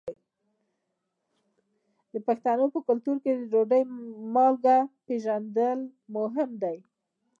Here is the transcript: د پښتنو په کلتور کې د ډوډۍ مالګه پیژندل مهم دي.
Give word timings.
د 2.13 2.15
پښتنو 2.27 2.65
په 2.73 2.79
کلتور 2.87 3.15
کې 3.23 3.31
د 3.35 3.41
ډوډۍ 3.51 3.83
مالګه 4.33 4.77
پیژندل 5.05 5.79
مهم 6.15 6.49
دي. 6.63 6.77